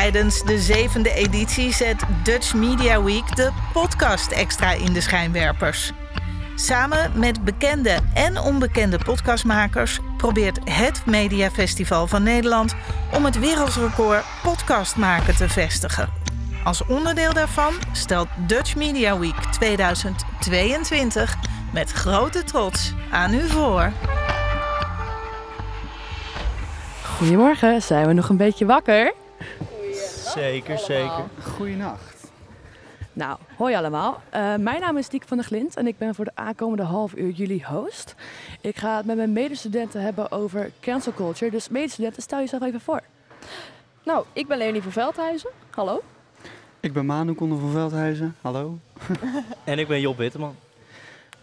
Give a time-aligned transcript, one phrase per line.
[0.00, 5.92] Tijdens de zevende editie zet Dutch Media Week de podcast extra in de schijnwerpers.
[6.54, 12.74] Samen met bekende en onbekende podcastmakers probeert het Mediafestival van Nederland
[13.14, 16.08] om het wereldrecord podcast maken te vestigen.
[16.64, 21.36] Als onderdeel daarvan stelt Dutch Media Week 2022
[21.72, 23.92] met grote trots aan u voor.
[27.16, 29.19] Goedemorgen, zijn we nog een beetje wakker?
[30.30, 31.24] Zeker, zeker.
[31.42, 32.30] Goeienacht.
[33.12, 34.22] Nou, hoi allemaal.
[34.34, 37.14] Uh, mijn naam is Diek van der Glint en ik ben voor de aankomende half
[37.14, 38.14] uur jullie host.
[38.60, 41.50] Ik ga het met mijn medestudenten hebben over cancel culture.
[41.50, 43.00] Dus medestudenten, stel jezelf even voor.
[44.04, 45.50] Nou, ik ben Leonie van Veldhuizen.
[45.70, 46.02] Hallo.
[46.80, 48.36] Ik ben Manu Konden van Veldhuizen.
[48.40, 48.78] Hallo.
[49.64, 50.56] en ik ben Job Witteman.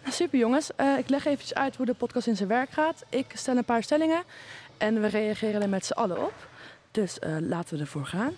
[0.09, 3.04] Super jongens, uh, ik leg even uit hoe de podcast in zijn werk gaat.
[3.09, 4.23] Ik stel een paar stellingen
[4.78, 6.48] en we reageren er met z'n allen op.
[6.92, 8.34] Dus uh, laten we ervoor gaan.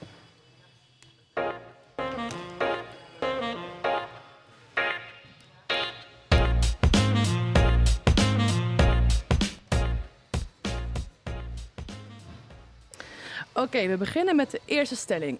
[13.59, 15.39] Oké, we beginnen met de eerste stelling.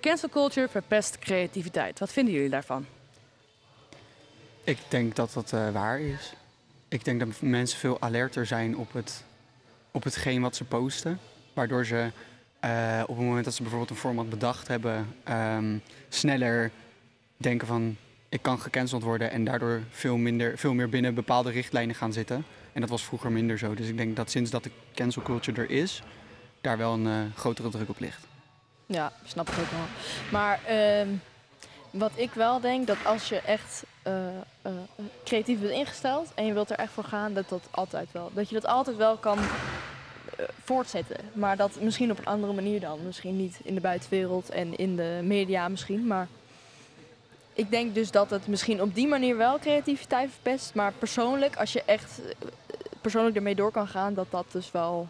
[0.00, 1.98] Cancel culture verpest creativiteit.
[1.98, 2.86] Wat vinden jullie daarvan?
[4.64, 6.32] Ik denk dat dat uh, waar is.
[6.88, 9.24] Ik denk dat mensen veel alerter zijn op, het,
[9.90, 11.18] op hetgeen wat ze posten.
[11.52, 12.10] Waardoor ze
[12.64, 16.70] uh, op het moment dat ze bijvoorbeeld een format bedacht hebben, um, sneller
[17.36, 17.96] denken van
[18.28, 22.44] ik kan gecanceld worden en daardoor veel, minder, veel meer binnen bepaalde richtlijnen gaan zitten.
[22.72, 23.74] En dat was vroeger minder zo.
[23.74, 26.02] Dus ik denk dat sinds dat de cancel culture er is,
[26.66, 28.26] daar wel een uh, grotere druk op ligt.
[28.86, 29.86] Ja, snap ik ook wel.
[30.30, 31.08] Maar uh,
[31.90, 34.12] wat ik wel denk, dat als je echt uh,
[34.66, 34.72] uh,
[35.24, 38.48] creatief bent ingesteld en je wilt er echt voor gaan, dat dat altijd wel, dat
[38.48, 39.38] je dat altijd wel kan
[40.64, 41.16] voortzetten.
[41.32, 42.98] Maar dat misschien op een andere manier dan.
[43.06, 46.28] Misschien niet in de buitenwereld en in de media misschien, maar
[47.52, 50.74] ik denk dus dat het misschien op die manier wel creativiteit verpest.
[50.74, 52.20] Maar persoonlijk, als je echt
[53.00, 55.08] persoonlijk ermee door kan gaan, dat dat dus wel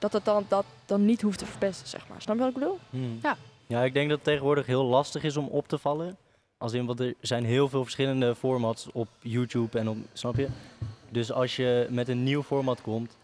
[0.00, 2.22] dat het dan, dat dan niet hoeft te verpesten, zeg maar.
[2.22, 2.78] Snap je wat ik bedoel?
[2.90, 3.18] Hmm.
[3.22, 3.36] Ja.
[3.66, 6.16] Ja, ik denk dat het tegenwoordig heel lastig is om op te vallen.
[6.58, 10.48] Als in, want er zijn heel veel verschillende formats op YouTube en op, snap je?
[11.10, 13.16] Dus als je met een nieuw format komt,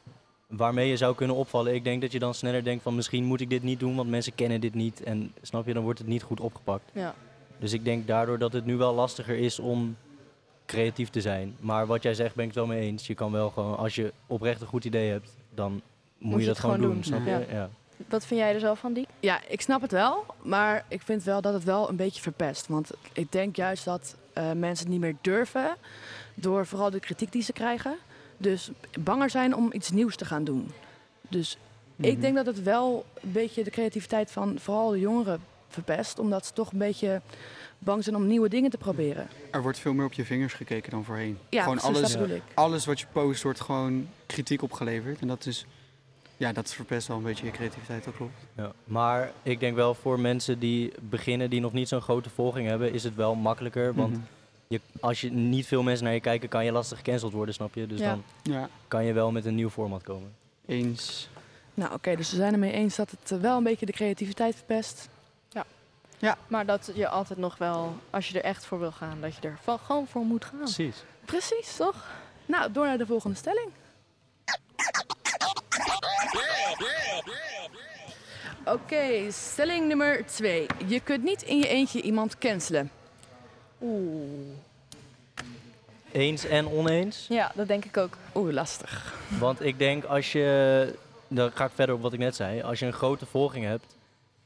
[0.46, 3.40] waarmee je zou kunnen opvallen, ik denk dat je dan sneller denkt van misschien moet
[3.40, 5.02] ik dit niet doen, want mensen kennen dit niet.
[5.02, 6.90] En snap je, dan wordt het niet goed opgepakt.
[6.92, 7.14] Ja.
[7.58, 9.96] Dus ik denk daardoor dat het nu wel lastiger is om
[10.66, 11.56] creatief te zijn.
[11.60, 13.06] Maar wat jij zegt ben ik het wel mee eens.
[13.06, 15.82] Je kan wel gewoon, als je oprecht een goed idee hebt, dan
[16.18, 17.46] moet, je dat gewoon doen, snap je?
[17.50, 17.70] Ja.
[18.08, 19.08] Wat vind jij er zelf van, Diek?
[19.20, 22.66] Ja, ik snap het wel, maar ik vind wel dat het wel een beetje verpest.
[22.66, 25.76] Want ik denk juist dat uh, mensen het niet meer durven
[26.34, 27.96] door vooral de kritiek die ze krijgen.
[28.36, 30.70] Dus banger zijn om iets nieuws te gaan doen.
[31.28, 31.56] Dus
[31.96, 32.20] ik Mhm.
[32.20, 36.18] denk dat het wel een beetje de creativiteit van vooral de jongeren verpest.
[36.18, 37.20] Omdat ze toch een beetje
[37.78, 39.28] bang zijn om nieuwe dingen te proberen.
[39.50, 41.38] Er wordt veel meer op je vingers gekeken dan voorheen.
[41.48, 42.42] Ja, gewoon precies, alles, dat bedoel ik.
[42.54, 45.20] alles wat je post wordt gewoon kritiek opgeleverd.
[45.20, 45.66] En dat is,
[46.36, 48.34] ja, dat verpest wel een beetje je creativiteit, dat klopt.
[48.56, 48.72] Ja.
[48.84, 52.92] Maar ik denk wel voor mensen die beginnen, die nog niet zo'n grote volging hebben,
[52.92, 53.94] is het wel makkelijker.
[53.94, 54.20] Want Mhm.
[54.68, 57.74] je, als je niet veel mensen naar je kijken, kan je lastig gecanceld worden, snap
[57.74, 57.86] je?
[57.86, 58.06] Dus Ja.
[58.10, 60.34] dan Ja, kan je wel met een nieuw format komen.
[60.66, 61.28] eens.
[61.74, 64.54] Nou oké, dus we zijn ermee eens dat het eh, wel een beetje de creativiteit
[64.56, 65.08] verpest.
[66.48, 69.40] Maar dat je altijd nog wel, als je er echt voor wil gaan, dat je
[69.48, 70.58] er van, gewoon voor moet gaan.
[70.58, 71.02] Precies.
[71.24, 72.06] Precies, toch?
[72.46, 73.68] Nou, door naar de volgende stelling.
[78.64, 80.66] Oké, stelling nummer twee.
[80.86, 82.90] Je kunt niet in je eentje iemand cancelen.
[83.82, 84.54] Oeh.
[86.12, 87.26] Eens en oneens.
[87.28, 88.16] Ja, dat denk ik ook.
[88.34, 89.14] Oeh, lastig.
[89.38, 90.94] Want ik denk als je,
[91.28, 93.96] dan ga ik verder op wat ik net zei, als je een grote volging hebt,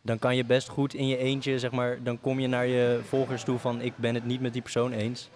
[0.02, 3.00] dan kan je best goed in je eentje, zeg maar, dan kom je naar je
[3.08, 5.28] volgers toe van ik ben het niet met die persoon eens.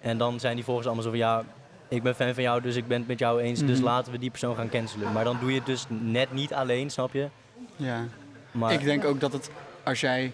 [0.00, 1.44] En dan zijn die volgers allemaal zo van ja,
[1.88, 3.84] ik ben fan van jou, dus ik ben het met jou eens, dus Mhm.
[3.84, 5.12] laten we die persoon gaan cancelen.
[5.12, 7.28] Maar dan doe je het dus net niet alleen, snap je?
[7.76, 8.04] Ja.
[8.50, 9.50] Maar Ik denk ook dat het,
[9.84, 10.32] als jij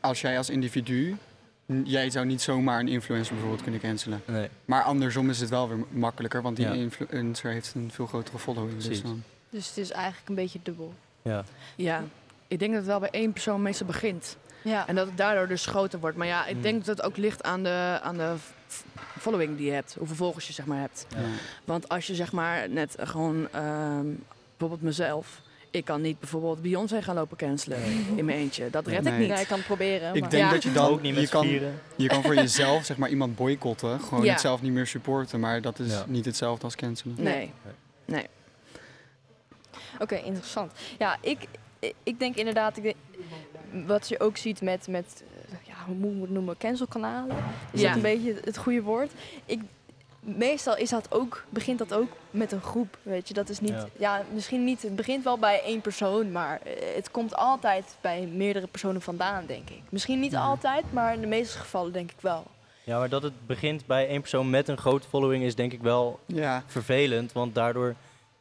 [0.00, 1.16] als, jij als individu,
[1.84, 4.22] jij zou niet zomaar een influencer bijvoorbeeld kunnen cancelen.
[4.26, 4.48] nee.
[4.64, 6.72] Maar andersom is het wel weer makkelijker, want die Ja.
[6.72, 8.82] influencer heeft een veel grotere following.
[8.82, 10.94] Dus dan, Dus het is eigenlijk een beetje dubbel.
[11.22, 11.44] Ja.
[11.76, 12.02] Ja,
[12.48, 14.36] ik denk dat het wel bij één persoon meestal begint.
[14.62, 14.86] Ja.
[14.86, 16.16] En dat het daardoor dus groter wordt.
[16.16, 16.62] Maar ja, ik Mm.
[16.62, 18.34] denk dat het ook ligt aan de, aan de
[19.18, 19.94] following die je hebt.
[19.98, 21.06] Hoeveel volgers je zeg maar hebt.
[21.08, 21.16] ja.
[21.64, 24.06] Want als je zeg maar net gewoon, ehm,
[24.50, 25.40] bijvoorbeeld mezelf.
[25.70, 27.78] Ik kan niet bijvoorbeeld Beyoncé gaan lopen cancelen
[28.16, 28.70] in mijn eentje.
[28.70, 29.12] Dat red Nee.
[29.12, 29.28] ik niet.
[29.28, 30.14] Nee, ik kan het proberen.
[30.14, 30.50] Ik maar- denk Ja.
[30.50, 31.80] dat je dan ook niet met je kan, vieren.
[31.96, 34.30] je kan voor jezelf zeg maar iemand boycotten, gewoon Ja.
[34.32, 36.04] het zelf niet meer supporten, maar dat is Ja.
[36.06, 37.14] niet hetzelfde als cancelen.
[37.18, 37.52] Nee.
[39.98, 40.72] Oké, interessant.
[40.98, 41.38] Ja, ik,
[42.02, 42.96] ik denk inderdaad, ik denk-
[43.86, 47.36] wat je ook ziet met, met eh, ja, hoe moet ik het noemen, cancelkanalen.
[47.72, 47.86] Is Ja.
[47.86, 49.10] dat een beetje het goede woord?
[49.44, 49.60] Ik,
[50.20, 53.34] meestal is dat ook, begint dat ook met een groep, weet je.
[53.34, 53.86] Dat is niet, Ja.
[53.98, 54.22] ja.
[54.32, 58.66] misschien niet, het begint wel bij één persoon, maar eh, het komt altijd bij meerdere
[58.66, 59.80] personen vandaan, denk ik.
[59.88, 60.40] Misschien niet Ja.
[60.40, 62.46] altijd, maar in de meeste gevallen denk ik wel.
[62.84, 65.80] Ja, maar dat het begint bij één persoon met een grote following is denk ik
[65.82, 67.32] wel Ja, vervelend.
[67.32, 67.94] Want daardoor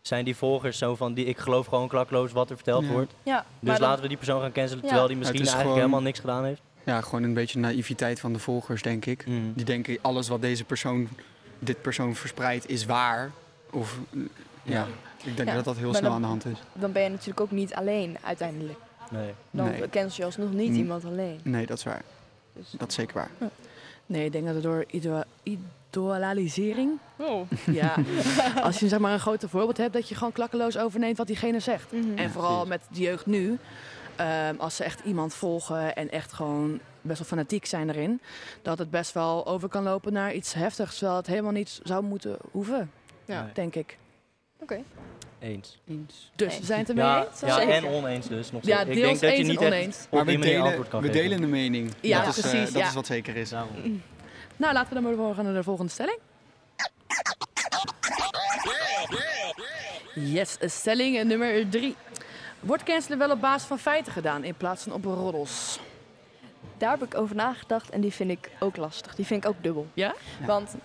[0.07, 2.91] zijn die volgers zo van, die, ik geloof gewoon klakloos wat er verteld Ja.
[2.91, 3.13] wordt.
[3.23, 4.87] Ja, Dus dan- laten we die persoon gaan cancelen, Ja.
[4.87, 6.61] terwijl die misschien is eigenlijk gewoon- helemaal niks gedaan heeft.
[6.83, 9.25] ja, gewoon een beetje naïviteit van de volgers, denk ik.
[9.27, 9.37] Mhm.
[9.55, 11.07] Die denken alles wat deze persoon,
[11.59, 13.31] dit persoon verspreidt, is waar.
[13.71, 14.87] Of ja, Ja.
[15.23, 16.63] ik denk Ja, dat dat heel maar snel dan- aan de hand is.
[16.73, 18.79] dan ben je natuurlijk ook niet alleen uiteindelijk.
[19.11, 19.33] Nee.
[19.51, 19.89] Dan Nee.
[19.89, 20.75] cancel je alsnog niet Mm.
[20.75, 21.39] iemand alleen.
[21.43, 22.01] Nee, dat is waar.
[22.53, 22.71] Dus.
[22.77, 23.49] Dat is zeker waar.
[24.05, 24.85] Nee, ik denk dat het door
[25.89, 26.91] idolarisering...
[27.17, 27.49] Oh.
[27.71, 27.95] Ja,
[28.63, 31.59] als je zeg maar een grote voorbeeld hebt, dat je gewoon klakkeloos overneemt wat diegene
[31.59, 31.91] zegt.
[32.15, 33.57] En vooral met de jeugd nu,
[34.57, 38.19] als ze echt iemand volgen en echt gewoon best wel fanatiek zijn erin,
[38.61, 42.03] dat het best wel over kan lopen naar iets heftigs, terwijl het helemaal niet zou
[42.03, 42.91] moeten hoeven,
[43.25, 43.49] Ja.
[43.53, 43.97] Denk ik.
[44.59, 44.79] Oké.
[45.39, 45.79] Eens.
[46.35, 46.59] Dus Nee.
[46.59, 47.39] we zijn het ermee Ja, eens?
[47.39, 48.51] ja en oneens dus.
[48.51, 48.89] Nog Ja, steeds.
[48.97, 50.07] ik deels denk dat je eens niet oneens.
[50.11, 50.25] Maar
[51.01, 51.91] we delen, een mening.
[52.01, 53.53] Ja, dat is, precies, dat is wat zeker is.
[54.57, 56.19] Nou, laten we dan maar doorgaan naar de volgende stelling.
[60.15, 61.95] Yes, stelling nummer drie.
[62.59, 65.79] Wordt cancelen wel op basis van feiten gedaan in plaats van op roddels?
[66.77, 69.15] Daar heb ik over nagedacht en die vind ik ook lastig.
[69.15, 69.87] Die vind ik ook dubbel.
[69.93, 70.15] Ja?
[70.39, 70.45] Ja.
[70.45, 70.75] Want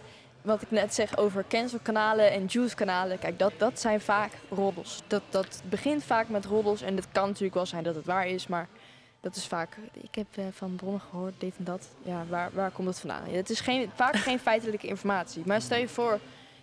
[0.43, 5.03] wat ik net zeg over cancelkanalen en juice-kanalen, kijk, dat, dat zijn vaak roddels.
[5.07, 8.27] Dat, dat begint vaak met roddels en het kan natuurlijk wel zijn dat het waar
[8.27, 8.69] is, maar
[9.23, 11.89] dat is vaak, ik heb eh, van bronnen gehoord, dit en dat.
[12.03, 13.31] Ja, waar, waar komt het vandaan?
[13.31, 15.43] Ja, het is geen, vaak geen feitelijke informatie.
[15.47, 16.19] Maar stel je voor,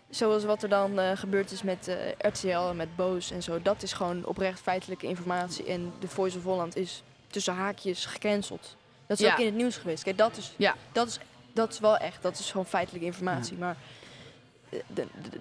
[0.10, 3.62] zoals wat er dan eh, gebeurd is met eh, RTL en met Boos en zo,
[3.62, 5.66] dat is gewoon oprecht feitelijke informatie.
[5.66, 8.76] En de Voice of Holland is tussen haakjes gecanceld.
[9.08, 9.32] Dat is Ja.
[9.34, 10.04] ook in het nieuws geweest.
[10.04, 10.76] Kijk, dat is, Ja.
[10.92, 11.20] dat is,
[11.54, 13.58] dat is wel echt, dat is gewoon feitelijke informatie.
[13.58, 13.78] Maar
[14.70, 15.40] de- de- de-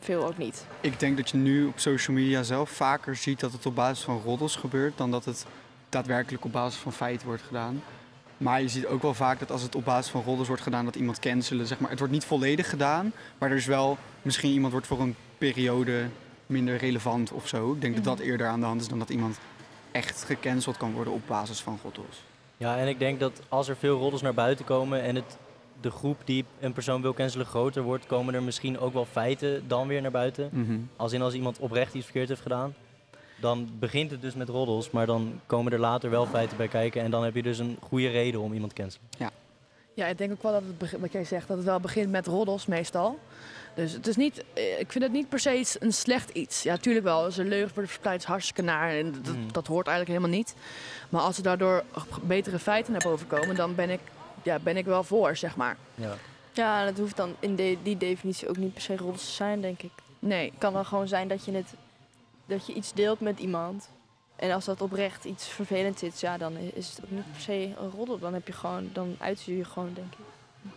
[0.00, 0.66] veel ook niet.
[0.80, 4.04] Ik denk dat je nu op social media zelf vaker ziet dat het op basis
[4.04, 5.46] van roddels gebeurt dan dat het
[5.90, 7.82] daadwerkelijk op basis van feiten wordt gedaan.
[8.36, 10.84] Maar je ziet ook wel vaak dat als het op basis van roddels wordt gedaan,
[10.84, 11.90] dat iemand cancelen, zeg maar.
[11.90, 16.04] Het wordt niet volledig gedaan, maar er is wel misschien iemand wordt voor een periode
[16.46, 17.72] minder relevant of zo.
[17.72, 18.26] Ik denk dat dat Mhm.
[18.26, 19.38] eerder aan de hand is dan dat iemand
[19.92, 22.22] echt gecanceld kan worden op basis van roddels.
[22.56, 25.36] Ja, en ik denk dat als er veel roddels naar buiten komen en het,
[25.80, 29.64] de groep die een persoon wil cancelen groter wordt, komen er misschien ook wel feiten
[29.68, 30.48] dan weer naar buiten.
[30.52, 30.78] Mhm.
[30.96, 32.74] Als in als iemand oprecht iets verkeerd heeft gedaan,
[33.40, 37.02] dan begint het dus met roddels, maar dan komen er later wel feiten bij kijken
[37.02, 39.06] en dan heb je dus een goede reden om iemand te cancelen.
[39.94, 42.26] Ja, ik denk ook wel dat het, wat jij zegt, dat het wel begint met
[42.26, 43.18] roddels meestal.
[43.74, 46.62] Dus het is niet, eh, ik vind het niet per se een slecht iets.
[46.62, 47.24] Ja, natuurlijk wel.
[47.24, 48.90] Als er leugens worden verspreid, is hartstikke naar.
[48.90, 49.52] En dat, Mhm.
[49.52, 50.54] dat hoort eigenlijk helemaal niet.
[51.08, 51.84] Maar als er daardoor
[52.22, 54.00] betere feiten naar boven komen, dan ben ik,
[54.42, 55.76] ja, ben ik wel voor, zeg maar.
[55.94, 56.14] Ja.
[56.52, 59.32] Ja, en het hoeft dan in de, die definitie ook niet per se roddels te
[59.32, 59.92] zijn, denk ik.
[60.18, 60.50] Nee.
[60.50, 61.74] Het kan dan gewoon zijn dat je, het,
[62.50, 63.90] dat je iets deelt met iemand.
[64.36, 67.72] En als dat oprecht iets vervelends is, ja, dan is het ook niet per se
[67.80, 68.18] een roddel.
[68.18, 70.24] Dan heb je gewoon, dan uit je gewoon, denk ik.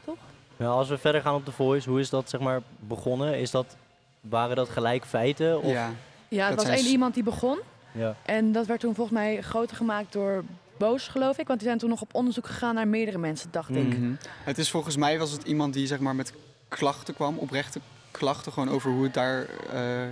[0.06, 0.18] Toch?
[0.58, 3.40] Ja, als we verder gaan op de Voice, hoe is dat zeg maar begonnen?
[3.40, 3.76] Is dat,
[4.22, 5.62] waren dat gelijk feiten?
[5.62, 5.92] Of, Ja,
[6.28, 7.60] Ja, het Dat was één iemand die begon.
[7.92, 8.16] Ja.
[8.26, 10.44] En dat werd toen volgens mij groter gemaakt door
[10.78, 11.48] Boos, geloof ik.
[11.48, 13.98] Want die zijn toen nog op onderzoek gegaan naar meerdere mensen, dacht ik.
[13.98, 14.14] Mhm.
[14.44, 16.34] Het is volgens mij was het iemand die zeg maar met
[16.68, 17.80] klachten kwam, oprechte
[18.12, 20.10] klachten gewoon over hoe het daar, eh,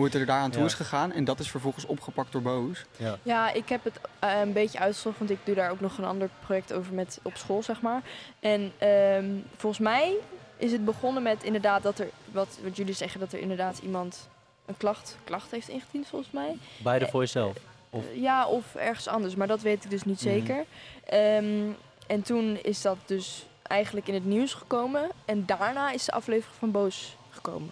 [0.00, 0.66] hoe het er daar aan toe Ja.
[0.66, 1.12] is gegaan.
[1.12, 2.84] En dat is vervolgens opgepakt door Boos.
[2.96, 3.18] Ja.
[3.22, 6.04] Ja, ik heb het eh, een beetje uitgezocht, want ik doe daar ook nog een
[6.04, 8.02] ander project over met op school, zeg maar.
[8.40, 9.24] En ehm,
[9.56, 10.14] volgens mij
[10.56, 14.28] is het begonnen met inderdaad dat er, wat, wat jullie zeggen, dat er inderdaad iemand
[14.66, 16.56] een klacht, klacht heeft ingediend, volgens mij.
[16.82, 17.56] Bij de Voice zelf.
[17.90, 20.28] Of- Eh, Ja, of ergens anders, maar dat weet ik dus niet Mhm.
[20.28, 20.64] zeker.
[21.06, 21.68] Ehm,
[22.06, 25.10] en toen is dat dus eigenlijk in het nieuws gekomen.
[25.24, 27.70] En daarna is de aflevering van Boos gekomen.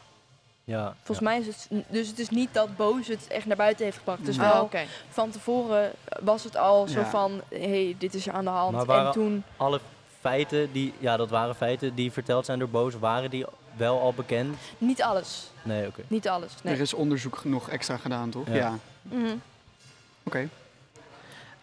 [0.68, 0.94] Ja.
[1.02, 1.68] Volgens mij is het...
[1.88, 4.24] Dus het is niet dat Boos het echt naar buiten heeft gebracht.
[4.24, 4.84] Dus Oh, wel oké.
[5.08, 7.06] van tevoren was het al zo Ja.
[7.10, 7.40] van...
[7.48, 8.72] Hé, hey, dit is er aan de hand.
[8.76, 9.44] Maar waren- En toen...
[9.56, 9.80] Alle
[10.20, 13.44] feiten, die, ja dat waren feiten die verteld zijn door Boos, waren die
[13.76, 14.56] wel al bekend?
[14.78, 15.50] Niet alles.
[15.62, 16.02] Nee, oké.
[16.08, 16.74] Niet alles, nee.
[16.74, 18.46] Er is onderzoek nog extra gedaan, toch?
[18.48, 18.54] Ja.
[18.54, 18.74] Ja.
[20.22, 20.38] Oké.
[20.38, 20.46] Mhm.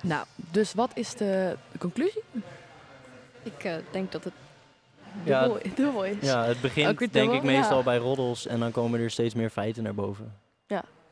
[0.01, 2.23] Nou, dus wat is de conclusie?
[3.43, 4.33] Ik eh, denk dat het
[5.23, 6.15] Ja, dubbel, dubbel is.
[6.21, 7.83] Ja, het begint denk ik meestal ja.
[7.83, 10.33] bij roddels en dan komen er steeds meer feiten naar boven.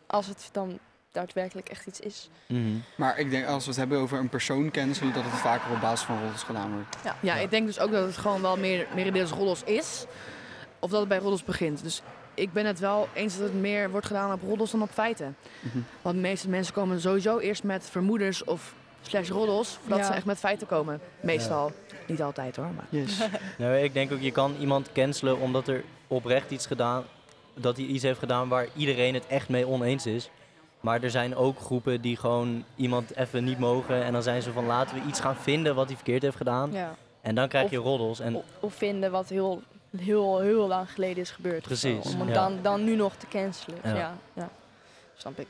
[0.08, 0.80] Als het dan
[1.12, 2.30] daadwerkelijk echt iets is.
[2.48, 2.62] Mhm.
[2.96, 5.82] Maar ik denk als we het hebben over een persoon cancelen, dat het vaker op
[5.82, 6.98] basis van roddels gedaan wordt.
[7.04, 7.36] Ja, Ja.
[7.36, 10.06] ik denk dus ook dat het gewoon wel meer, merendeels roddels is.
[10.80, 11.84] Of dat het bij roddels begint.
[11.84, 12.02] Dus
[12.34, 15.36] ik ben het wel eens dat het meer wordt gedaan op roddels dan op feiten.
[15.60, 15.78] Mhm.
[16.02, 20.06] Want de meeste mensen komen sowieso eerst met vermoedens of slash roddels voordat Ja.
[20.06, 21.00] ze echt met feiten komen.
[21.22, 21.72] Meestal.
[22.08, 22.70] Niet altijd hoor.
[22.76, 22.86] Maar.
[22.90, 23.18] Yes.
[23.58, 27.04] Nou, ik denk ook, je kan iemand cancelen omdat er oprecht iets gedaan,
[27.54, 30.30] dat hij iets heeft gedaan waar iedereen het echt mee oneens is.
[30.80, 34.52] Maar er zijn ook groepen die gewoon iemand even niet mogen en dan zijn ze
[34.52, 36.72] van laten we iets gaan vinden wat hij verkeerd heeft gedaan.
[36.72, 36.96] Ja.
[37.22, 38.20] En dan krijg Of- je roddels.
[38.20, 39.62] En Of, of vinden wat heel,
[39.98, 41.62] heel, heel lang geleden is gebeurd.
[41.64, 42.34] Precies, Om ja.
[42.34, 43.78] dan, dan nu nog te cancelen.
[43.84, 43.96] Ja.
[43.96, 44.14] Ja.
[44.34, 44.50] Ja,
[45.18, 45.48] Snap ik.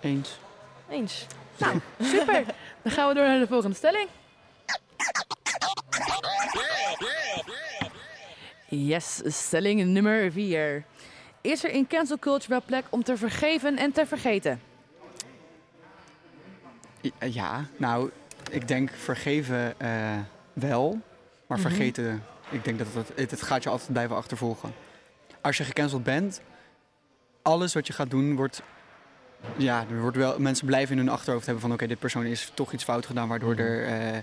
[0.00, 0.38] Eens.
[0.88, 1.26] Eens.
[1.58, 2.44] Nou, super.
[2.82, 4.08] Dan gaan we door naar de volgende stelling.
[8.68, 10.84] Yes, stelling nummer 4.
[11.40, 14.60] Is er in cancel culture wel plek om te vergeven en te vergeten?
[17.18, 18.10] Eh, Ja, nou,
[18.50, 20.18] ik denk vergeven eh,
[20.52, 21.00] wel,
[21.46, 21.68] maar Mhm.
[21.68, 24.74] vergeten, ik denk dat het, het, gaat je altijd blijven achtervolgen.
[25.40, 26.40] Als je gecanceld bent,
[27.42, 28.62] alles wat je gaat doen wordt,
[29.56, 32.50] ja, er wordt wel, mensen blijven in hun achterhoofd hebben van oké, dit persoon is
[32.54, 33.60] toch iets fout gedaan, waardoor Mhm.
[33.62, 34.18] er, eh,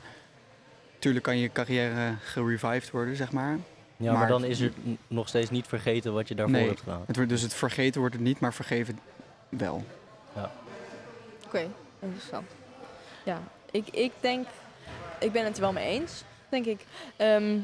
[1.04, 3.58] tuurlijk kan je carrière gerevived worden, zeg maar.
[3.98, 6.68] ja, maar, maar- dan is er n- nog steeds niet vergeten wat je daarvoor Nee.
[6.68, 7.04] hebt gedaan.
[7.08, 9.00] Het wordt, dus het vergeten wordt het niet, maar vergeven
[9.50, 9.84] wel.
[11.46, 11.68] Oké,
[12.00, 12.50] interessant.
[13.26, 13.42] Ja,
[13.72, 14.48] ik, ik denk,
[15.20, 16.86] ik ben het er wel mee eens, denk ik.
[17.16, 17.58] Ehm,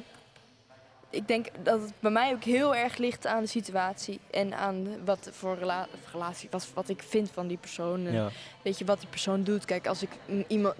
[1.09, 4.87] ik denk dat het bij mij ook heel erg ligt aan de situatie en aan
[5.05, 8.05] wat voor rela- relatie, wat, wat ik vind van die persoon.
[8.05, 8.29] En Ja.
[8.61, 9.65] Weet je wat die persoon doet?
[9.65, 10.09] Kijk, als ik
[10.47, 10.75] iemand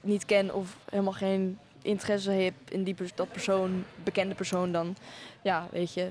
[0.00, 4.96] niet ken of helemaal geen interesse heb in die pers- dat persoon, bekende persoon, dan
[5.42, 6.08] ja, weet je,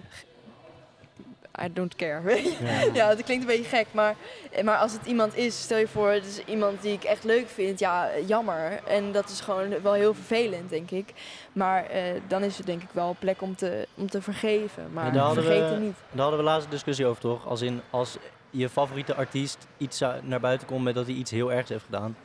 [1.62, 2.22] I don't care.
[2.22, 2.66] weet je.
[2.66, 2.82] Ja.
[2.94, 4.16] Ja, dat klinkt een beetje gek, maar,
[4.64, 7.48] maar als het iemand is, stel je voor, het is iemand die ik echt leuk
[7.50, 8.80] vind, ja, jammer.
[8.88, 11.14] En dat is gewoon wel heel vervelend, denk ik.
[11.54, 15.14] Maar eh, dan is er denk ik wel plek om te, om te vergeven, maar
[15.16, 15.96] Ja, we- vergeten niet.
[16.12, 17.48] Daar hadden we laatst een discussie over, toch?
[17.48, 18.18] Als in, als
[18.50, 22.18] je favoriete artiest iets naar buiten komt met dat hij iets heel ergs heeft gedaan,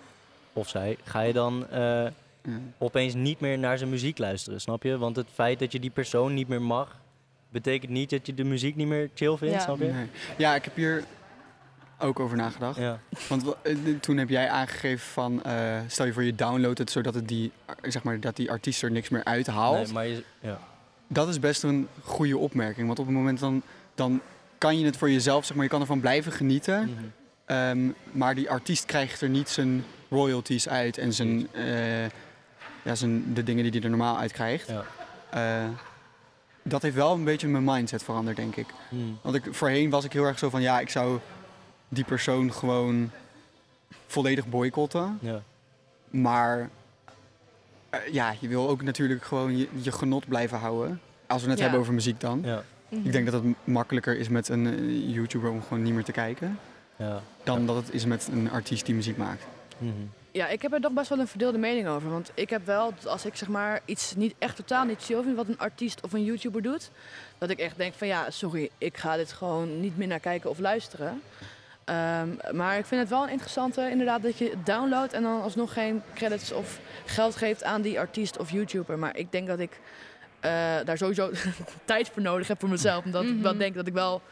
[0.53, 2.07] of zij, ga je dan eh.
[2.79, 4.99] Opeens niet meer naar zijn muziek luisteren, snap je?
[4.99, 7.01] Want het feit dat je die persoon niet meer mag,
[7.49, 9.61] betekent niet dat je de muziek niet meer chill vindt, Ja.
[9.61, 9.85] snap je?
[9.85, 10.07] Nee.
[10.39, 11.05] Ja, ik heb hier
[11.99, 12.79] ook over nagedacht.
[12.79, 12.99] Ja.
[13.29, 16.91] Want wa- eh, toen heb jij aangegeven van, eh, stel je voor je downloadt het
[16.91, 19.85] zodat het die, eh, zeg maar, dat die artiest er niks meer uithaalt.
[19.85, 20.59] Nee, maar je, ja.
[21.09, 22.87] Dat is best een goede opmerking.
[22.87, 23.63] Want op het moment dan,
[23.95, 24.21] dan
[24.59, 26.81] kan je het voor jezelf, zeg maar, je kan ervan blijven genieten.
[26.83, 27.05] Mhm.
[27.45, 31.65] Ehm, maar die artiest krijgt er niet zijn royalties uit en zijn, eh,
[32.85, 34.69] ja, zijn, de dingen die hij er normaal uit krijgt.
[34.69, 34.85] Ja.
[35.31, 35.69] Eh,
[36.63, 38.67] dat heeft wel een beetje mijn mindset veranderd, denk ik.
[38.91, 39.03] Mhm.
[39.23, 41.19] Want ik, voorheen was ik heel erg zo van, ja, ik zou
[41.89, 43.11] die persoon gewoon
[44.07, 45.19] volledig boycotten.
[45.21, 45.43] ja.
[46.11, 46.71] Maar
[47.91, 51.01] eh, ja, je wil ook natuurlijk gewoon je, je genot blijven houden.
[51.27, 51.63] Als we het Ja.
[51.65, 52.41] hebben over muziek dan.
[52.45, 52.63] Ja.
[52.89, 56.13] Ik denk dat het makkelijker is met een eh, YouTuber om gewoon niet meer te
[56.13, 56.59] kijken.
[56.97, 57.21] Ja.
[57.45, 59.45] Dan dat het is met een artiest die muziek maakt.
[59.79, 59.93] Mhm.
[60.35, 62.11] Ja, ik heb er toch best wel een verdeelde mening over.
[62.11, 65.37] Want ik heb wel, als ik zeg maar iets niet echt totaal niet chill vind
[65.37, 66.91] wat een artiest of een YouTuber doet,
[67.39, 70.51] dat ik echt denk van ja, sorry, ik ga dit gewoon niet meer naar kijken
[70.51, 71.23] of luisteren.
[71.85, 75.43] Ehm, maar ik vind het wel een interessante, inderdaad, dat je het downloadt en dan
[75.43, 78.99] alsnog geen credits of geld geeft aan die artiest of YouTuber.
[78.99, 79.81] Maar ik denk dat ik
[80.41, 80.51] eh,
[80.85, 81.31] daar sowieso
[81.85, 83.05] tijd voor nodig heb voor mezelf.
[83.05, 83.59] Omdat ik wel Mhm.
[83.61, 84.23] denk dat ik wel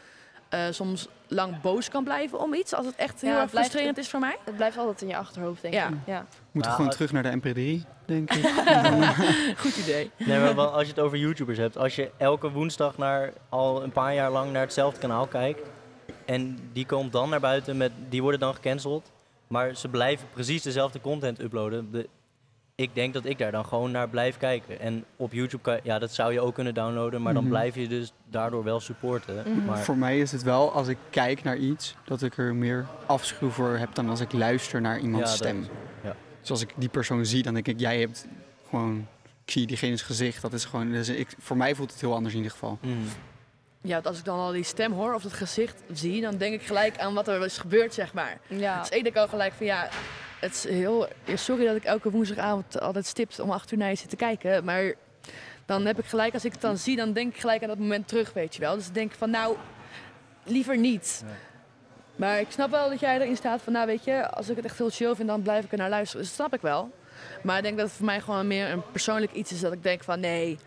[0.53, 2.73] eh, soms lang boos kan blijven om iets.
[2.73, 4.37] Als het echt heel Ja, erg het blijft- frustrerend is voor mij.
[4.45, 5.87] Het blijft altijd in je achterhoofd, denk Ja.
[5.87, 5.93] ik.
[6.05, 6.25] Ja.
[6.51, 8.45] Moeten we gewoon als- terug naar de MP3, denk ik.
[9.63, 10.11] Goed idee.
[10.17, 13.83] Nee, maar wel, als je het over YouTubers hebt, als je elke woensdag naar, al
[13.83, 15.69] een paar jaar lang naar hetzelfde kanaal kijkt
[16.25, 19.11] en die komt dan naar buiten met, die worden dan gecanceld,
[19.47, 21.91] maar ze blijven precies dezelfde content uploaden.
[21.91, 22.09] De-
[22.75, 24.79] ik denk dat ik daar dan gewoon naar blijf kijken.
[24.79, 27.51] En op YouTube, kan, ja, dat zou je ook kunnen downloaden, maar dan Mhm.
[27.51, 29.43] blijf je dus daardoor wel supporten.
[29.47, 29.65] Mhm.
[29.65, 32.85] Maar Voor mij is het wel, als ik kijk naar iets, dat ik er meer
[33.05, 35.61] afschuw voor heb dan als ik luister naar iemands Ja, dat stem.
[35.61, 35.67] is-
[36.03, 36.15] ja.
[36.41, 38.25] Dus als ik die persoon zie, dan denk ik, jij hebt
[38.69, 39.07] gewoon,
[39.45, 40.41] ik zie diegene's gezicht.
[40.41, 42.77] Dat is gewoon, dus ik, voor mij voelt het heel anders in ieder geval.
[42.81, 42.93] Mhm.
[43.81, 46.61] Ja, als ik dan al die stem hoor of het gezicht zie, dan denk ik
[46.67, 48.37] gelijk aan wat er is gebeurd, zeg maar.
[48.47, 48.79] Ja.
[48.79, 49.89] Dus ik denk al gelijk van ja,
[50.43, 51.07] het is heel...
[51.35, 54.63] Sorry dat ik elke woensdagavond altijd stipt om acht uur naar je zit te kijken,
[54.63, 54.93] maar
[55.65, 57.77] dan heb ik gelijk, als ik het dan zie, dan denk ik gelijk aan dat
[57.77, 58.75] moment terug, weet je wel.
[58.75, 59.55] Dus ik denk van nou,
[60.43, 61.23] liever niet.
[61.25, 61.33] Ja.
[62.15, 64.65] Maar ik snap wel dat jij erin staat van nou weet je, als ik het
[64.65, 66.21] echt heel chill vind, dan blijf ik er naar luisteren.
[66.21, 66.91] Dus dat snap ik wel.
[67.43, 69.83] Maar ik denk dat het voor mij gewoon meer een persoonlijk iets is dat ik
[69.83, 70.57] denk van nee,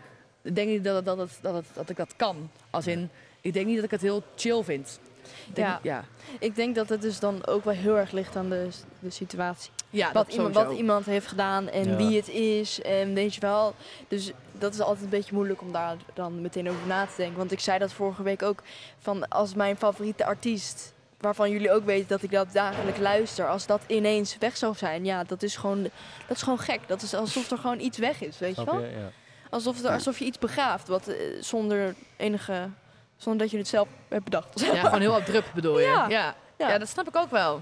[0.41, 2.49] ik denk niet dat, dat, dat, het, dat ik dat kan.
[2.69, 3.09] Als in,
[3.41, 4.99] ik denk niet dat ik het heel chill vind.
[5.47, 5.79] Ik denk, Ja.
[5.81, 6.03] ja.
[6.39, 8.67] Ik denk dat het dus dan ook wel heel erg ligt aan de,
[8.99, 9.71] de situatie.
[9.89, 11.95] Ja, wat, dat iemand, wat iemand heeft gedaan en Ja.
[11.95, 12.81] wie het is.
[12.81, 13.75] En weet je wel.
[14.07, 17.37] Dus dat is altijd een beetje moeilijk om daar dan meteen over na te denken.
[17.37, 18.59] Want ik zei dat vorige week ook.
[18.99, 23.65] Van als mijn favoriete artiest waarvan jullie ook weten dat ik dat dagelijks luister, als
[23.65, 25.81] dat ineens weg zou zijn, ja, dat is gewoon,
[26.27, 26.79] dat is gewoon gek.
[26.87, 28.79] Dat is alsof er gewoon iets weg is, weet je wel?
[28.79, 28.87] je?
[28.87, 29.11] Ja.
[29.49, 32.69] Alsof, er, alsof je iets begraaft, wat eh, zonder enige,
[33.17, 34.59] zonder dat je het zelf hebt bedacht.
[34.59, 35.85] Ja, gewoon heel abrupt bedoel je.
[35.85, 36.07] Ja.
[36.09, 36.35] Ja.
[36.57, 36.69] Ja.
[36.69, 36.77] Ja.
[36.77, 37.61] dat snap ik ook wel.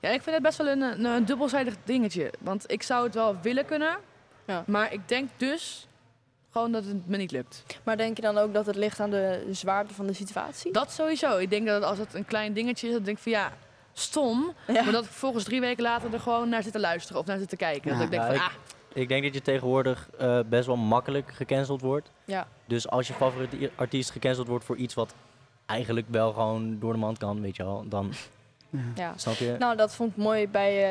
[0.00, 2.32] Ja, ik vind het best wel een, een, een dubbelzijdig dingetje.
[2.40, 3.96] Want ik zou het wel willen kunnen.
[4.44, 4.64] Ja.
[4.66, 5.86] Maar ik denk dus
[6.50, 7.64] gewoon dat het me niet lukt.
[7.82, 10.72] Maar denk je dan ook dat het ligt aan de zwaarte van de situatie?
[10.72, 11.36] Dat sowieso.
[11.36, 13.52] Ik denk dat als het een klein dingetje is, dan denk ik van ja,
[13.92, 14.54] stom.
[14.66, 14.82] Ja.
[14.82, 17.38] Maar dat ik volgens drie weken later er gewoon naar zit te luisteren of naar
[17.38, 17.90] zit te kijken.
[17.90, 17.96] Ja.
[17.96, 18.52] Dat ik denk Ja, van ah,
[18.92, 22.10] Ik denk dat je tegenwoordig eh, best wel makkelijk gecanceld wordt.
[22.24, 22.48] Ja.
[22.66, 25.14] Dus als je favoriete artiest gecanceld wordt voor iets wat
[25.66, 28.12] eigenlijk wel gewoon door de mand kan, weet je wel, dan
[28.94, 29.12] Ja.
[29.16, 29.56] snap je.
[29.58, 30.84] Nou, dat vond ik mooi bij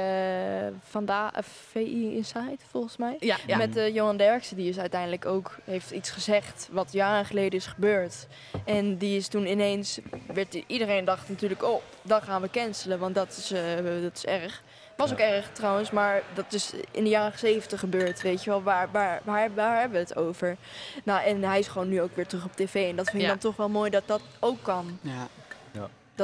[0.66, 3.16] eh Vanda, eh, VI Insight, volgens mij.
[3.20, 3.58] ja, ja.
[3.58, 7.66] Met eh, Johan Derksen, die is uiteindelijk ook heeft iets gezegd wat jaren geleden is
[7.66, 8.28] gebeurd.
[8.66, 10.00] En die is toen ineens,
[10.34, 13.62] werd, iedereen dacht natuurlijk, oh, dan gaan we cancelen, want dat is, eh,
[14.02, 14.62] dat is erg.
[14.98, 15.14] Was Ja.
[15.16, 18.64] ook erg trouwens, maar dat is in de jaren zeventig gebeurd, weet je wel.
[18.64, 20.58] Waar, waar, waar, waar hebben we het over?
[21.04, 22.90] Nou, en hij is gewoon nu ook weer terug op tv.
[22.90, 23.28] En dat vind ik Ja.
[23.28, 25.00] dan toch wel mooi dat dat ook kan.
[25.02, 25.28] Ja.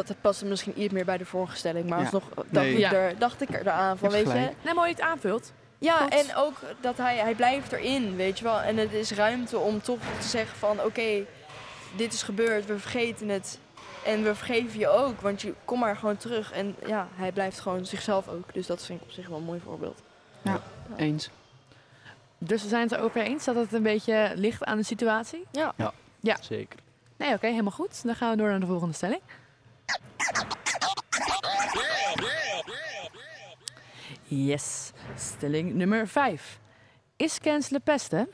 [0.04, 2.04] Dat past misschien iets meer bij de vorige stelling, maar Ja.
[2.04, 2.74] alsnog dacht, Nee.
[2.74, 2.92] ik Ja.
[2.94, 4.50] er, dacht ik er eraan van, weet je...
[4.64, 5.52] Nee, mooi je het aanvult.
[5.78, 8.62] Ja, en ook dat hij, hij blijft erin, weet je wel.
[8.62, 11.26] En het is ruimte om toch te zeggen van, oké,
[11.98, 13.60] dit is gebeurd, we vergeten het.
[14.06, 16.52] En we vergeven je ook, want je kom maar gewoon terug.
[16.52, 18.54] En ja, hij blijft gewoon zichzelf ook.
[18.54, 20.02] Dus dat vind ik op zich wel een mooi voorbeeld.
[20.98, 21.30] Eens.
[22.38, 25.46] Dus we zijn het erover eens dat het een beetje ligt aan de situatie.
[25.52, 25.74] Ja.
[26.22, 26.38] Ja.
[26.42, 26.80] Zeker.
[27.18, 28.04] Nee, oké, helemaal goed.
[28.04, 29.22] Dan gaan we door naar de volgende stelling.
[34.28, 34.92] Yes.
[35.16, 36.60] Stelling nummer 5.
[37.16, 38.28] Is cancelen pesten?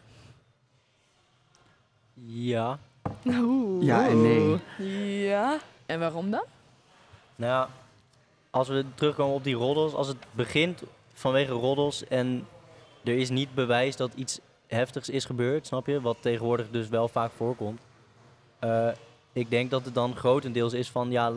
[2.13, 2.79] Ja.
[3.79, 4.59] Ja en nee.
[5.23, 5.59] Ja.
[5.85, 6.43] En waarom dan?
[7.35, 7.69] Nou ja,
[8.49, 12.47] als we terugkomen op die roddels, als het begint vanwege roddels en
[13.03, 16.01] er is niet bewijs dat iets heftigs is gebeurd, snap je?
[16.01, 17.81] Wat tegenwoordig dus wel vaak voorkomt.
[18.59, 18.89] Eh,
[19.33, 21.31] ik denk dat het dan grotendeels is van, ja,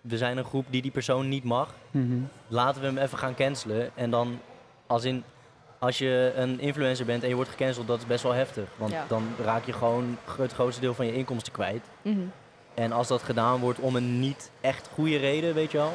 [0.00, 1.74] we zijn een groep die die persoon niet mag.
[1.90, 2.18] Mhm.
[2.48, 3.90] Laten we hem even gaan cancelen.
[3.94, 4.38] En dan,
[4.86, 5.24] als in,
[5.78, 8.64] als je een influencer bent en je wordt gecanceld, dat is best wel heftig.
[8.76, 9.04] Want Ja.
[9.08, 11.86] dan raak je gewoon het grootste deel van je inkomsten kwijt.
[12.02, 12.18] Mhm.
[12.74, 15.92] En als dat gedaan wordt om een niet echt goede reden, weet je wel.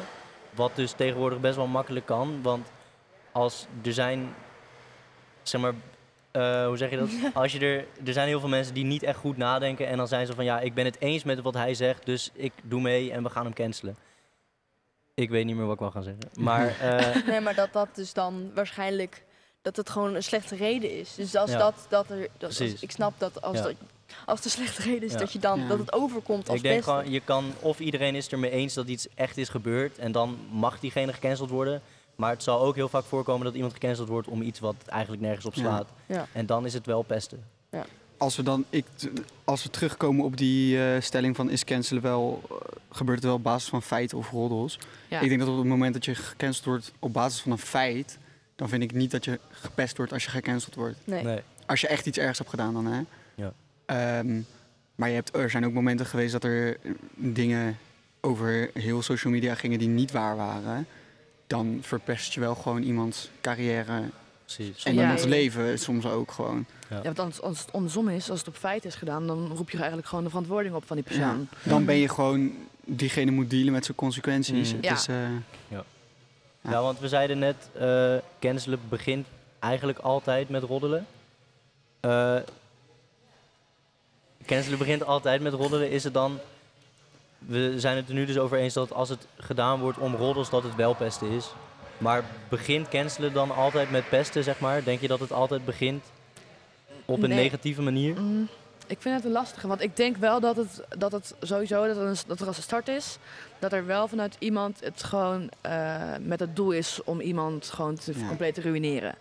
[0.54, 2.38] Wat dus tegenwoordig best wel makkelijk kan.
[2.42, 2.70] Want
[3.32, 4.34] als er zijn,
[5.42, 5.74] zeg maar,
[6.36, 7.08] eh, hoe zeg je dat?
[7.42, 9.86] Als je er, er zijn heel veel mensen die niet echt goed nadenken.
[9.86, 12.06] En dan zijn ze van ja, ik ben het eens met wat hij zegt.
[12.06, 13.96] Dus ik doe mee en we gaan hem cancelen.
[15.14, 16.22] Ik weet niet meer wat ik wil gaan zeggen.
[16.44, 19.24] Maar eh, Nee, maar dat dat dus dan waarschijnlijk
[19.62, 21.14] dat het gewoon een slechte reden is.
[21.14, 21.58] Dus als Ja.
[21.58, 23.62] dat, dat er, dat, als- ik snap dat als, Ja.
[23.62, 23.74] dat
[24.26, 25.18] als een slechte reden is, Ja.
[25.18, 25.68] dat je dan Ja.
[25.68, 26.90] dat het overkomt als ik denk beste.
[26.90, 29.98] gewoon, je kan, of iedereen is het ermee eens dat iets echt is gebeurd.
[29.98, 31.82] En dan mag diegene gecanceld worden.
[32.16, 35.22] Maar het zal ook heel vaak voorkomen dat iemand gecanceld wordt om iets wat eigenlijk
[35.22, 35.60] nergens op Ja.
[35.60, 35.88] slaat.
[36.06, 36.26] Ja.
[36.32, 37.44] En dan is het wel pesten.
[38.18, 38.84] Als we dan, ik,
[39.44, 42.56] als we terugkomen op die eh, stelling van is cancelen wel, eh,
[42.90, 44.78] gebeurt het wel op basis van feiten of roddels.
[45.08, 45.20] Ja.
[45.20, 48.18] Ik denk dat op het moment dat je gecanceld wordt op basis van een feit,
[48.54, 50.96] dan vind ik niet dat je gepest wordt als je gecanceld wordt.
[51.04, 51.22] Nee.
[51.22, 51.40] Nee.
[51.66, 53.00] Als je echt iets ergs hebt gedaan dan, hè?
[53.34, 53.52] Ja.
[53.86, 54.40] Ehm,
[54.94, 57.78] maar je hebt, er zijn ook momenten geweest dat er eh, dingen
[58.20, 60.86] over heel social media gingen die niet waar waren.
[61.46, 64.02] Dan verpest je wel gewoon iemands carrière
[64.44, 64.84] Precies.
[64.84, 65.00] en Ja.
[65.02, 66.66] iemands leven soms ook gewoon.
[66.90, 69.70] Ja, want als, als het andersom is, als het op feit is gedaan, dan roep
[69.70, 71.48] je eigenlijk gewoon de verantwoording op van die persoon.
[71.62, 72.52] Dan ben je gewoon,
[72.84, 74.68] diegene moet dealen met zijn consequenties.
[74.70, 74.76] Mm.
[74.76, 74.92] Het Ja.
[74.92, 75.14] is, eh,
[75.68, 75.84] Ja.
[76.62, 76.70] Ja.
[76.70, 79.26] Ja, want we zeiden net, eh cancelen begint
[79.58, 81.06] eigenlijk altijd met roddelen.
[82.00, 82.36] Eh
[84.46, 85.90] cancelen begint altijd met roddelen.
[85.90, 86.38] Is het dan...
[87.38, 90.50] We zijn het er nu dus over eens dat als het gedaan wordt om roddels,
[90.50, 91.52] dat het wel pesten is.
[91.98, 94.84] Maar begint cancelen dan altijd met pesten, zeg maar?
[94.84, 96.04] Denk je dat het altijd begint
[97.04, 97.38] op een Nee.
[97.38, 98.20] negatieve manier?
[98.20, 98.48] Mm,
[98.86, 101.96] ik vind het een lastige, want ik denk wel dat het, dat het sowieso, dat,
[101.96, 103.18] er een, dat er als een start is,
[103.58, 107.94] dat er wel vanuit iemand het gewoon eh, met het doel is om iemand gewoon
[107.94, 108.26] te, Ja.
[108.26, 109.14] compleet te ruïneren.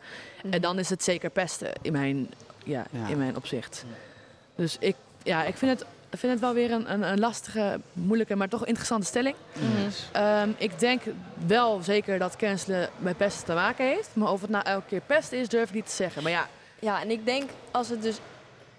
[0.43, 0.53] Mhm.
[0.53, 2.29] En dan is het zeker pesten in mijn,
[2.63, 3.07] ja, Ja.
[3.07, 3.85] in mijn opzicht.
[4.55, 7.79] Dus ik, ja, ik vind het, ik vind het wel weer een, een, een lastige,
[7.93, 9.35] moeilijke, maar toch interessante stelling.
[9.53, 9.65] Mhm.
[10.11, 11.01] Ehm, ik denk
[11.47, 14.09] wel zeker dat cancelen met pesten te maken heeft.
[14.13, 16.23] Maar of het nou elke keer pesten is, durf ik niet te zeggen.
[16.23, 16.47] Maar ja,
[16.79, 18.17] Ja, en ik denk als het dus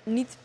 [0.02, 0.36] niet,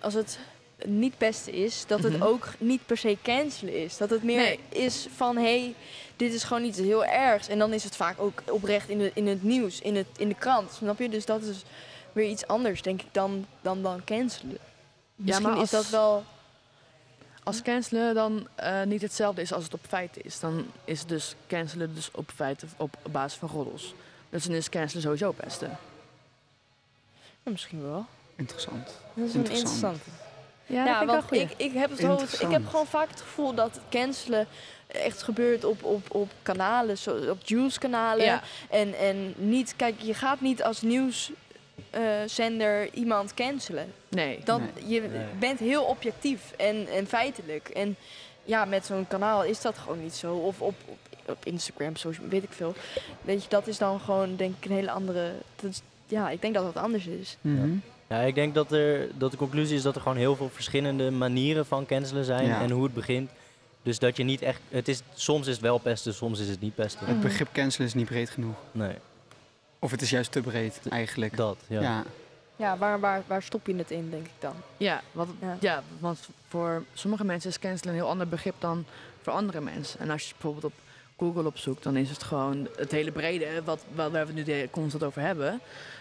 [0.00, 0.38] als het
[0.84, 2.22] niet beste is, dat het Mhm.
[2.22, 3.96] ook niet per se cancelen is.
[3.96, 4.58] Dat het meer Nee.
[4.68, 5.74] is van hé, hey,
[6.16, 7.48] dit is gewoon iets heel ergs.
[7.48, 10.28] En dan is het vaak ook oprecht in, de, in het nieuws, in, het, in
[10.28, 10.72] de krant.
[10.72, 11.08] Snap je?
[11.08, 11.62] Dus dat is
[12.12, 14.58] weer iets anders, denk ik, dan, dan, dan cancelen.
[15.26, 16.12] Misschien maar is dat als- wel.
[16.14, 16.24] als
[17.44, 21.34] Als cancelen dan eh, niet hetzelfde is als het op feiten is, dan is dus
[21.46, 23.94] cancelen dus op feiten op basis van roddels.
[24.30, 25.68] Dus dan is cancelen sowieso het beste.
[27.42, 28.06] Ja, misschien wel.
[28.36, 28.90] Interessant.
[29.14, 30.02] Dat is Interessant.
[30.66, 33.80] Ja, Ja, want ik, ik, heb het hoofd, ik heb gewoon vaak het gevoel dat
[33.90, 34.46] cancelen
[34.86, 38.24] echt gebeurt op, op, op kanalen, zo, op Juice-kanalen.
[38.24, 40.82] ja, En, en niet, kijk, je gaat niet als
[41.92, 43.92] nieuwszender iemand cancelen.
[44.08, 44.38] nee.
[44.44, 44.88] Dan, Nee.
[44.92, 45.24] Je Nee.
[45.38, 47.68] bent heel objectief en, en feitelijk.
[47.68, 47.96] En
[48.44, 50.34] ja, met zo'n kanaal is dat gewoon niet zo.
[50.34, 52.74] Of op, op, op Instagram, social, weet ik veel.
[53.22, 55.32] Weet je, dat is dan gewoon denk ik een hele andere...
[55.56, 57.36] Dat is, ja, ik denk dat dat anders is.
[57.40, 57.70] Mhm.
[58.08, 61.10] Ja, ik denk dat, er, dat de conclusie is dat er gewoon heel veel verschillende
[61.10, 62.60] manieren van cancelen zijn Ja.
[62.60, 63.30] en hoe het begint.
[63.82, 66.60] Dus dat je niet echt, het is, soms is het wel pesten, soms is het
[66.60, 67.06] niet pesten.
[67.06, 68.54] Het begrip cancelen is niet breed genoeg.
[68.72, 68.94] Nee,
[69.82, 71.36] Of het is juist te breed, eigenlijk.
[71.36, 71.80] dat, ja.
[71.80, 72.04] ja.
[72.56, 74.54] Ja, waar, waar, waar stop je het in, denk ik dan?
[74.76, 75.56] Ja, want, Ja.
[75.60, 75.82] ja.
[75.98, 78.84] want voor sommige mensen is cancelen een heel ander begrip dan
[79.22, 80.00] voor andere mensen.
[80.00, 80.72] En als je bijvoorbeeld op
[81.18, 84.52] Google opzoekt, dan is het gewoon het hele brede, wat, waar we het nu de
[84.52, 85.60] hele constant over hebben.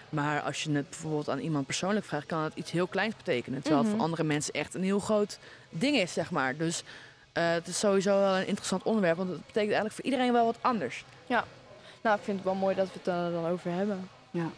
[0.09, 3.59] Maar als je het bijvoorbeeld aan iemand persoonlijk vraagt, kan het iets heel kleins betekenen.
[3.61, 3.95] Terwijl het Mhm.
[3.97, 5.39] voor andere mensen echt een heel groot
[5.69, 6.57] ding is, zeg maar.
[6.57, 6.83] Dus
[7.31, 10.45] eh, het is sowieso wel een interessant onderwerp, want het betekent eigenlijk voor iedereen wel
[10.45, 11.03] wat anders.
[12.01, 14.09] Nou, ik vind het wel mooi dat we het er dan over hebben.
[14.31, 14.49] Ja.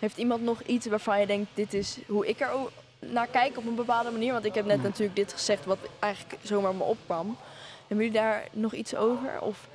[0.00, 2.50] Heeft iemand nog iets waarvan je denkt, dit is hoe ik er
[2.98, 4.32] naar kijk op een bepaalde manier?
[4.32, 4.82] Want ik heb net Ja.
[4.82, 7.36] natuurlijk dit gezegd wat eigenlijk zomaar me opkwam.
[7.86, 9.40] Hebben jullie daar nog iets over?
[9.40, 9.68] Of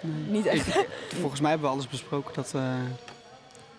[0.00, 0.12] Nee.
[0.30, 0.66] niet echt?
[0.66, 0.88] Ik-
[1.20, 2.74] volgens mij hebben we alles besproken dat, eh,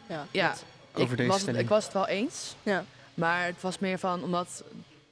[0.07, 0.25] ja.
[0.31, 0.49] Ja.
[0.49, 0.63] dat-
[1.01, 2.55] over ik, deze was het, ik was het wel eens.
[2.63, 2.83] Ja.
[3.13, 4.63] Maar het was meer van, omdat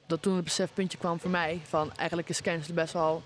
[0.06, 3.22] dat toen het besefpuntje kwam voor mij, van eigenlijk is cancelen best wel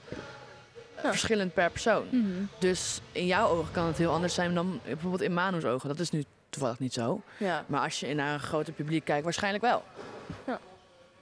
[1.03, 1.11] Ja.
[1.11, 2.07] verschillend per persoon.
[2.11, 2.27] Mhm.
[2.59, 5.89] Dus in jouw ogen kan het heel anders zijn dan bijvoorbeeld in Manu's ogen.
[5.89, 7.23] Dat is nu toevallig niet zo.
[7.37, 9.85] Ja, Maar als je naar een groter publiek kijkt, waarschijnlijk wel.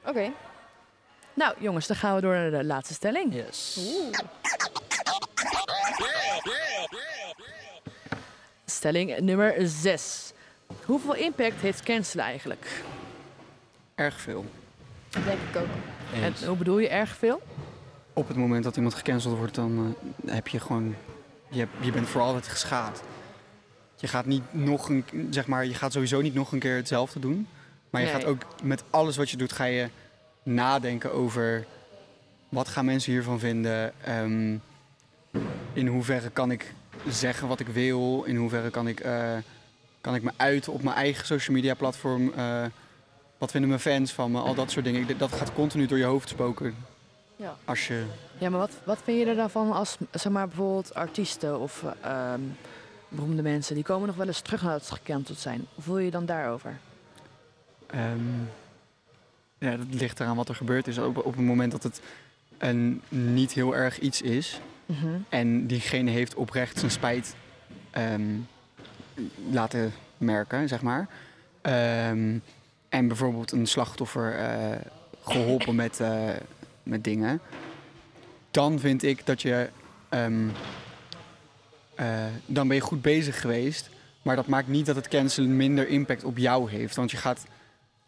[0.07, 0.31] oké.
[1.35, 3.35] Nou jongens, dan gaan we door naar de laatste stelling.
[3.35, 3.79] Yes.
[8.67, 10.33] Stelling nummer 6.
[10.85, 12.83] Hoeveel impact heeft cancelen eigenlijk?
[13.95, 14.45] erg veel.
[15.11, 15.67] Dat denk ik ook.
[16.23, 16.41] Eens.
[16.43, 17.43] En hoe bedoel je erg veel?
[18.15, 19.97] Op het moment dat iemand gecanceld wordt, dan
[20.27, 20.95] eh, heb je gewoon...
[21.49, 23.03] Je, hebt- je bent voor altijd geschaad.
[23.97, 25.05] Je gaat niet nog een...
[25.31, 27.47] Zeg maar, je gaat sowieso niet nog een keer hetzelfde doen.
[27.91, 28.17] Maar je Nee.
[28.17, 29.89] gaat ook met alles wat je doet, ga je
[30.43, 31.67] nadenken over...
[32.49, 33.93] Wat gaan mensen hiervan vinden?
[34.05, 34.57] Ehm,
[35.73, 36.75] in hoeverre kan ik
[37.09, 38.23] zeggen wat ik wil?
[38.27, 39.33] In hoeverre kan ik, eh,
[40.01, 42.33] kan ik me uiten op mijn eigen social media platform?
[42.37, 42.65] Eh,
[43.39, 44.39] wat vinden mijn fans van me?
[44.41, 45.19] Al dat soort dingen.
[45.19, 46.75] Dat gaat continu door je hoofd spoken.
[47.37, 47.57] Ja.
[47.65, 48.05] Als je
[48.39, 51.83] Ja, maar wat, wat vind je er dan van als zeg maar, bijvoorbeeld artiesten of
[51.83, 52.41] eh, ehm,
[53.09, 53.75] beroemde mensen...
[53.75, 55.67] die komen nog wel eens terug nadat ze gecanceld zijn.
[55.75, 56.77] Hoe voel je je dan daarover?
[57.87, 58.19] Ehm,
[59.59, 60.99] ja, dat ligt eraan wat er gebeurd is.
[60.99, 62.01] Op, op het moment dat het
[62.59, 65.07] een niet heel erg iets is Mhm.
[65.29, 67.35] en diegene heeft oprecht zijn spijt
[67.91, 68.23] ehm,
[69.51, 71.09] laten merken, zeg maar.
[72.89, 74.77] En bijvoorbeeld een slachtoffer eh,
[75.25, 76.29] geholpen met, eh,
[76.85, 77.41] met dingen.
[78.51, 79.69] Dan vind ik dat je.
[80.09, 80.49] ehm,
[81.95, 83.91] eh, dan ben je goed bezig geweest.
[84.23, 86.97] Maar dat maakt niet dat het cancelen minder impact op jou heeft.
[86.97, 87.45] Want je gaat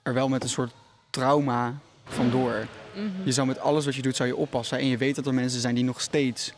[0.02, 0.72] er wel met een soort
[1.10, 2.66] trauma vandoor.
[2.94, 3.06] Mhm.
[3.24, 4.78] Je zou met alles wat je doet, zou je oppassen.
[4.78, 6.52] En je weet dat er mensen zijn die nog steeds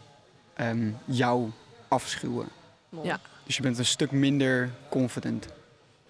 [0.54, 1.50] ehm, jou
[1.88, 2.48] afschuwen.
[3.02, 3.20] Ja.
[3.44, 5.48] Dus je bent een stuk minder confident.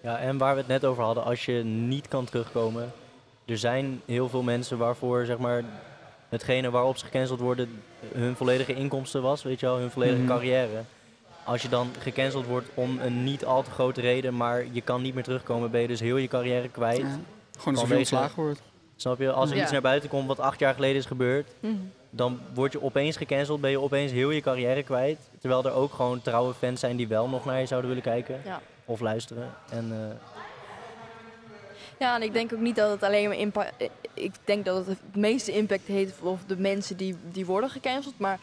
[0.01, 2.91] Ja, en waar we het net over hadden, als je niet kan terugkomen.
[3.45, 5.63] Er zijn heel veel mensen waarvoor, zeg maar,
[6.29, 7.81] hetgene waarop ze gecanceld worden,
[8.13, 10.29] hun volledige inkomsten was, weet je wel, hun volledige Mhm.
[10.31, 10.81] carrière.
[11.43, 15.01] Als je dan gecanceld wordt om een niet al te grote reden, maar je kan
[15.01, 16.97] niet meer terugkomen, ben je dus heel je carrière kwijt.
[16.97, 17.19] Ja.
[17.57, 18.61] Gewoon alsof je ontslagen wordt.
[18.95, 19.31] Snap je?
[19.31, 19.61] Als er Ja.
[19.61, 21.73] iets naar buiten komt wat acht jaar geleden is gebeurd, Mhm.
[22.09, 25.17] dan word je opeens gecanceld, ben je opeens heel je carrière kwijt.
[25.39, 28.41] Terwijl er ook gewoon trouwe fans zijn die wel nog naar je zouden willen kijken
[28.45, 28.61] Ja.
[28.85, 29.49] of luisteren.
[29.69, 30.15] En eh,
[31.99, 33.89] Ja, en ik denk ook niet dat het alleen maar impact...
[34.13, 38.19] Ik denk dat het het meeste impact heeft op de mensen die, die worden gecanceld.
[38.19, 38.39] Maar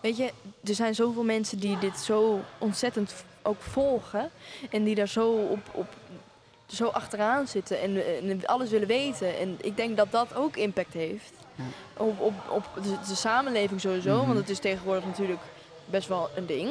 [0.00, 0.32] weet je,
[0.64, 4.30] er zijn zoveel mensen die dit zo ontzettend ook volgen.
[4.70, 5.86] En die daar zo op, op
[6.66, 9.38] zo achteraan zitten en, en alles willen weten.
[9.38, 11.32] En ik denk dat dat ook impact heeft.
[11.54, 11.64] Ja.
[11.96, 14.16] Op, op, op de, de samenleving sowieso.
[14.16, 14.26] Mhm.
[14.26, 15.40] Want het is tegenwoordig natuurlijk
[15.84, 16.70] best wel een ding.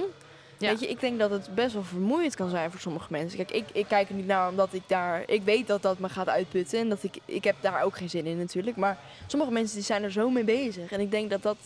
[0.58, 0.70] Ja.
[0.70, 3.38] Weet je, ik denk dat het best wel vermoeiend kan zijn voor sommige mensen.
[3.38, 5.24] Kijk, ik, ik kijk er niet naar omdat ik daar...
[5.30, 7.18] Ik weet dat dat me gaat uitputten en dat ik...
[7.26, 8.78] Ik heb daar ook geen zin in natuurlijk.
[8.78, 10.92] Maar sommige mensen die zijn er zo mee bezig.
[10.92, 11.58] En ik denk dat dat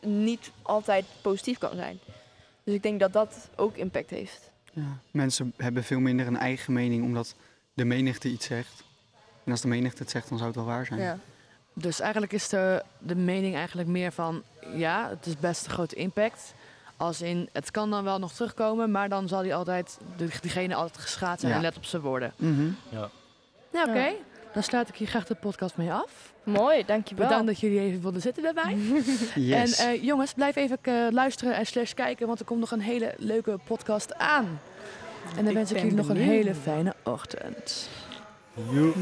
[0.00, 1.98] niet altijd positief kan zijn.
[2.64, 4.50] Dus ik denk dat dat ook impact heeft.
[4.72, 4.98] Ja.
[5.10, 7.34] Mensen hebben veel minder een eigen mening omdat
[7.74, 8.84] de menigte iets zegt.
[9.44, 11.00] En als de menigte het zegt, dan zou het wel waar zijn.
[11.00, 11.18] Ja.
[11.72, 14.42] Dus eigenlijk is de, de mening eigenlijk meer van...
[14.74, 16.54] ja, het is best een grote impact.
[17.04, 18.90] Als in, het kan dan wel nog terugkomen...
[18.90, 19.98] maar dan zal die altijd,
[20.40, 21.58] diegene altijd geschaad zijn Ja.
[21.58, 22.32] en let op zijn woorden.
[22.36, 22.66] Mhm.
[22.88, 23.08] Ja.
[23.72, 23.98] Nou, oké.
[24.04, 24.12] Ja.
[24.52, 26.32] Dan sluit ik hier graag de podcast mee af.
[26.42, 27.26] Mooi, dankjewel.
[27.26, 28.76] Bedankt dat jullie even wilden zitten daarbij.
[29.34, 29.78] Yes.
[29.78, 32.26] En eh, jongens, blijf even eh, luisteren en slash kijken...
[32.26, 34.60] want er komt nog een hele leuke podcast aan.
[35.28, 37.88] En dan Ik wens ik jullie nog een hele fijne ochtend.
[38.70, 38.94] Joep.